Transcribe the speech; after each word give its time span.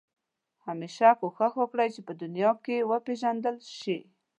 همېشه 0.65 1.09
کوښښ 1.19 1.53
وکړه 1.57 1.85
چې 1.93 2.01
په 2.07 2.13
دنیا 2.21 2.51
کې 2.63 2.87
وپېژندل 2.91 3.57
شې. 3.79 3.97